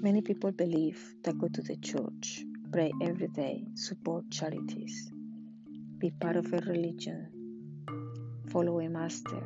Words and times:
Many 0.00 0.22
people 0.22 0.52
believe 0.52 1.16
that 1.24 1.36
go 1.40 1.48
to 1.48 1.60
the 1.60 1.74
church, 1.74 2.44
pray 2.72 2.92
every 3.02 3.26
day, 3.26 3.64
support 3.74 4.30
charities, 4.30 5.10
be 5.98 6.12
part 6.12 6.36
of 6.36 6.52
a 6.52 6.58
religion, 6.58 7.26
follow 8.48 8.78
a 8.78 8.88
master, 8.88 9.42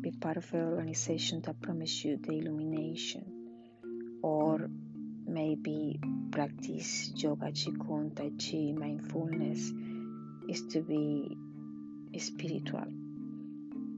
be 0.00 0.10
part 0.10 0.38
of 0.38 0.52
an 0.54 0.64
organization 0.64 1.40
that 1.42 1.62
promise 1.62 2.04
you 2.04 2.16
the 2.16 2.32
illumination, 2.32 3.24
or 4.24 4.68
maybe 5.24 6.00
practice 6.32 7.12
yoga, 7.14 7.52
qigong, 7.52 8.16
tai 8.16 8.32
chi, 8.42 8.72
mindfulness 8.72 9.72
is 10.48 10.66
to 10.66 10.80
be 10.82 11.38
spiritual. 12.18 12.88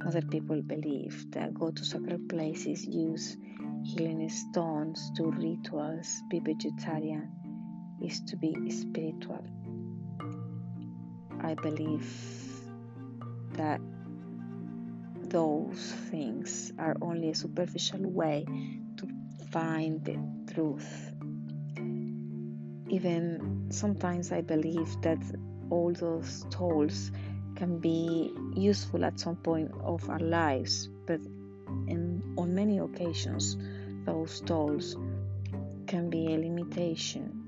Other 0.06 0.20
people 0.20 0.60
believe 0.60 1.30
that 1.30 1.54
go 1.54 1.70
to 1.70 1.82
sacred 1.82 2.28
places, 2.28 2.84
use 2.84 3.38
healing 3.84 4.28
stones, 4.28 5.10
to 5.16 5.30
rituals, 5.30 6.22
be 6.28 6.40
vegetarian 6.40 7.30
is 8.02 8.20
to 8.22 8.36
be 8.36 8.70
spiritual. 8.70 9.44
I 11.40 11.54
believe 11.54 12.08
that 13.52 13.80
those 15.24 15.92
things 16.10 16.72
are 16.78 16.96
only 17.02 17.30
a 17.30 17.34
superficial 17.34 18.00
way 18.10 18.44
to 18.96 19.08
find 19.50 20.04
the 20.04 20.18
truth. 20.52 21.12
Even 22.88 23.66
sometimes 23.70 24.32
I 24.32 24.40
believe 24.40 25.00
that 25.02 25.18
all 25.70 25.92
those 25.92 26.46
tools 26.50 27.10
can 27.56 27.78
be 27.78 28.32
useful 28.54 29.04
at 29.04 29.18
some 29.20 29.36
point 29.36 29.70
of 29.82 30.08
our 30.08 30.20
lives, 30.20 30.88
but 31.06 31.20
in, 31.86 31.97
on 32.38 32.54
many 32.54 32.78
occasions, 32.78 33.56
those 34.06 34.40
tools 34.40 34.96
can 35.86 36.08
be 36.08 36.32
a 36.32 36.38
limitation 36.38 37.44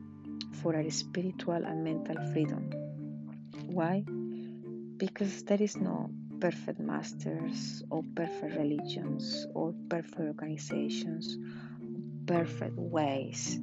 for 0.61 0.75
our 0.77 0.91
spiritual 0.91 1.65
and 1.65 1.85
mental 1.85 2.17
freedom. 2.33 2.71
Why? 3.67 4.05
Because 4.97 5.45
there 5.45 5.63
is 5.63 5.77
no 5.77 6.11
perfect 6.41 6.81
masters 6.81 7.83
or 7.91 8.03
perfect 8.15 8.57
religions 8.57 9.47
or 9.55 9.73
perfect 9.89 10.21
organizations, 10.21 11.39
perfect 12.27 12.77
ways 12.77 13.61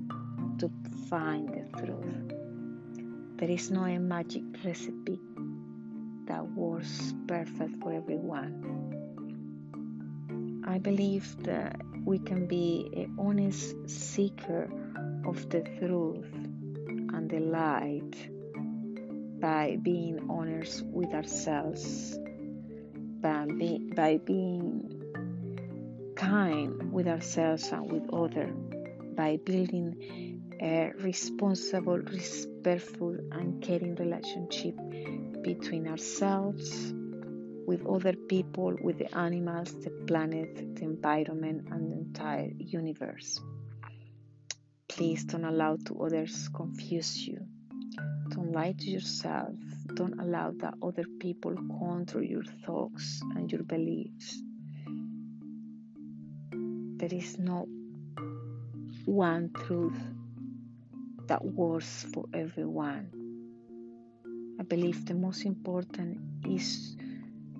to 0.59 0.71
find 1.09 1.49
the 1.49 1.65
truth. 1.77 3.37
There 3.37 3.49
is 3.51 3.69
no 3.69 3.85
magic 3.99 4.43
recipe 4.63 5.19
that 6.25 6.47
works 6.55 7.13
perfect 7.27 7.81
for 7.81 7.93
everyone. 7.93 9.06
I 10.67 10.79
believe 10.79 11.43
that 11.43 11.79
we 12.03 12.19
can 12.19 12.45
be 12.45 12.89
an 12.93 13.15
honest 13.17 13.89
seeker 13.89 14.69
of 15.25 15.49
the 15.49 15.61
truth 15.79 16.27
and 16.33 17.29
the 17.29 17.39
light 17.39 18.29
by 19.39 19.77
being 19.81 20.29
honest 20.29 20.83
with 20.85 21.13
ourselves, 21.13 22.19
by, 23.21 23.45
be, 23.45 23.79
by 23.95 24.17
being 24.17 24.91
kind 26.17 26.91
with 26.91 27.07
ourselves 27.07 27.71
and 27.71 27.89
with 27.89 28.13
others, 28.13 28.53
by 29.15 29.37
building 29.37 30.43
a 30.61 30.91
responsible, 30.99 31.97
respectful, 31.97 33.15
and 33.31 33.63
caring 33.63 33.95
relationship 33.95 34.75
between 35.43 35.87
ourselves, 35.87 36.93
with 37.67 37.85
other 37.85 38.13
people, 38.13 38.73
with 38.81 38.97
the 38.97 39.13
animals, 39.15 39.73
the 39.83 39.91
planet, 40.07 40.55
the 40.77 40.83
environment, 40.83 41.67
and 41.69 41.91
the 41.91 41.97
entire 41.97 42.49
universe. 42.57 43.41
Please 44.87 45.25
don't 45.25 45.43
allow 45.43 45.75
to 45.85 46.01
others 46.01 46.49
confuse 46.55 47.27
you. 47.27 47.45
Don't 48.29 48.53
lie 48.53 48.71
to 48.71 48.89
yourself. 48.89 49.53
Don't 49.95 50.17
allow 50.17 50.51
that 50.61 50.75
other 50.81 51.03
people 51.19 51.55
control 51.55 52.23
your 52.23 52.45
thoughts 52.65 53.21
and 53.35 53.51
your 53.51 53.63
beliefs. 53.63 54.41
There 56.51 57.13
is 57.13 57.37
no 57.37 57.67
one 59.03 59.51
truth 59.53 59.99
that 61.27 61.43
works 61.43 62.05
for 62.13 62.25
everyone. 62.33 63.11
I 64.57 64.63
believe 64.63 65.05
the 65.05 65.15
most 65.15 65.45
important 65.45 66.19
is 66.45 66.95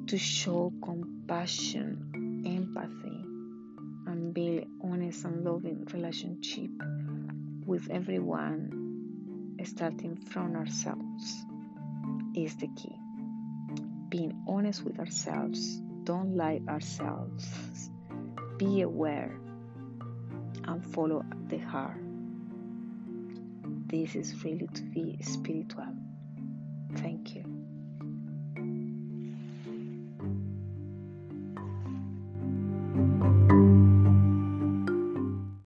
to 0.07 0.18
show 0.18 0.72
compassion, 0.81 2.44
empathy, 2.45 3.25
and 4.09 4.34
build 4.34 4.63
honest 4.81 5.25
and 5.25 5.44
loving 5.44 5.85
relationship 5.91 6.72
with 7.66 7.90
everyone, 7.90 9.57
starting 9.66 10.16
from 10.16 10.56
ourselves, 10.56 11.45
is 12.38 12.56
the 12.56 12.69
key. 12.78 12.95
Being 14.07 14.41
honest 14.47 14.84
with 14.84 14.97
ourselves, 14.97 15.81
don't 16.06 16.38
lie 16.38 16.62
ourselves. 16.69 17.45
Be 18.57 18.81
aware 18.81 19.38
and 20.63 20.85
follow 20.94 21.25
the 21.47 21.57
heart. 21.57 22.00
This 23.88 24.16
is 24.16 24.41
really 24.45 24.68
to 24.68 24.84
be 24.84 25.18
spiritual. 25.22 25.94
Thank 26.95 27.35
you. 27.35 27.67